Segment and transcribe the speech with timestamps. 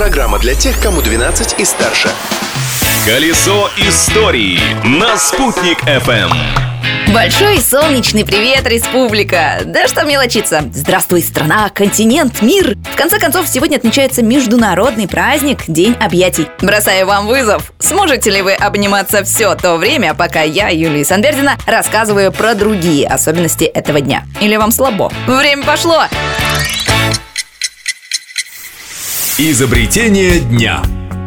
[0.00, 2.08] Программа для тех, кому 12 и старше.
[3.04, 6.30] Колесо истории на «Спутник FM.
[7.12, 9.60] Большой солнечный привет, республика!
[9.66, 10.64] Да что мелочиться?
[10.72, 12.78] Здравствуй, страна, континент, мир!
[12.94, 16.46] В конце концов, сегодня отмечается международный праздник– День объятий.
[16.62, 17.70] Бросаю вам вызов.
[17.78, 23.64] Сможете ли вы обниматься все то время, пока я, Юлия Санбердина, рассказываю про другие особенности
[23.64, 24.24] этого дня?
[24.40, 25.12] Или вам слабо?
[25.26, 26.04] Время пошло!
[29.42, 30.82] Изобретение дня.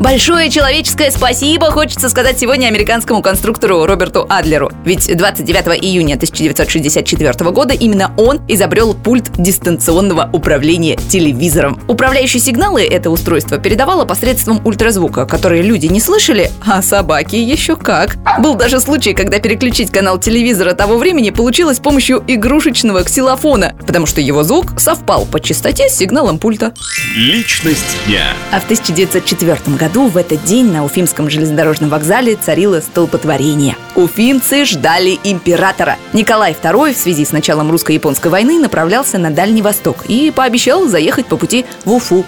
[0.00, 4.70] Большое человеческое спасибо хочется сказать сегодня американскому конструктору Роберту Адлеру.
[4.84, 11.80] Ведь 29 июня 1964 года именно он изобрел пульт дистанционного управления телевизором.
[11.88, 18.18] Управляющие сигналы это устройство передавало посредством ультразвука, который люди не слышали, а собаки еще как.
[18.38, 24.06] Был даже случай, когда переключить канал телевизора того времени получилось с помощью игрушечного ксилофона, потому
[24.06, 26.72] что его звук совпал по частоте с сигналом пульта.
[27.16, 28.32] Личность дня.
[28.52, 33.76] А в 1904 году в этот день на Уфимском железнодорожном вокзале царило столпотворение.
[33.94, 35.96] Уфимцы ждали императора.
[36.12, 41.26] Николай II в связи с началом русско-японской войны направлялся на Дальний Восток и пообещал заехать
[41.26, 42.24] по пути в Уфу.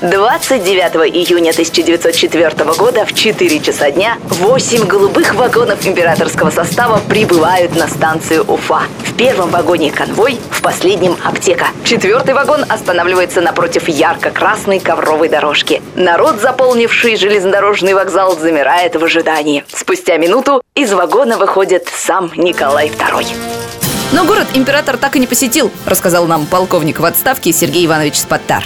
[0.00, 7.88] 29 июня 1904 года в 4 часа дня 8 голубых вагонов императорского состава прибывают на
[7.88, 8.82] станцию Уфа.
[9.04, 11.66] В первом вагоне конвой, в последнем аптека.
[11.82, 15.82] Четвертый вагон останавливается напротив ярко-красной ковровой дорожки.
[15.96, 19.64] Народ, заполнивший железнодорожный вокзал, замирает в ожидании.
[19.66, 23.26] Спустя минуту из вагона выходит сам Николай II.
[24.12, 28.64] Но город император так и не посетил, рассказал нам полковник в отставке Сергей Иванович Спаттар.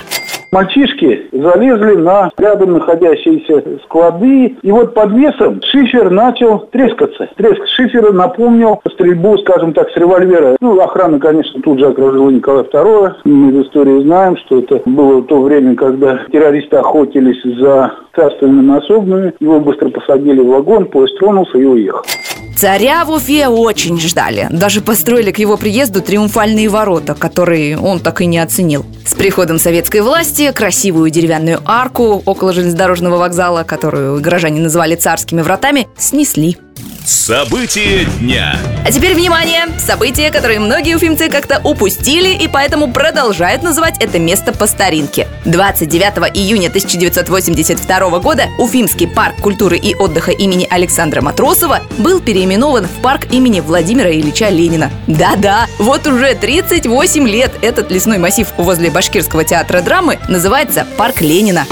[0.53, 7.31] Мальчишки залезли на рядом находящиеся склады, и вот под весом шифер начал трескаться.
[7.37, 10.59] Треск шифера напомнил стрельбу, скажем так, с револьвера.
[10.61, 13.13] Ну, охрана, конечно, тут же окружила Николая II.
[13.25, 19.33] Мы из истории знаем, что это было то время, когда террористы охотились за царственными особными.
[19.41, 22.03] Его быстро посадили в вагон, поезд тронулся и уехал.
[22.57, 24.49] Царя в Уфе очень ждали.
[24.51, 28.85] Даже построили к его приезду триумфальные ворота, которые он так и не оценил.
[29.05, 35.89] С приходом советской власти красивую деревянную арку около железнодорожного вокзала, которую горожане называли царскими вратами,
[35.97, 36.57] снесли.
[37.13, 38.57] События дня.
[38.87, 39.67] А теперь внимание!
[39.79, 45.29] События, которые многие уфимцы как-то упустили и поэтому продолжают называть это место по старинке.
[45.45, 53.03] 29 июня 1982 года Уфимский парк культуры и отдыха имени Александра Матросова был переименован в
[53.03, 54.91] парк имени Владимира Ильича Ленина.
[55.07, 61.67] Да-да, вот уже 38 лет этот лесной массив возле Башкирского театра драмы называется Парк Ленина.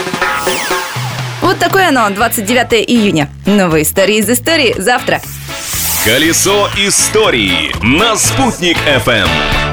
[1.50, 3.28] Вот такое оно, 29 июня.
[3.44, 5.20] Новые истории из истории завтра.
[6.04, 9.69] Колесо истории на «Спутник FM.